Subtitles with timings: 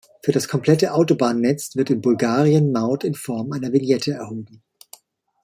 [0.23, 4.63] Für das komplette Autobahnnetz wird in Bulgarien Maut in Form einer Vignette erhoben.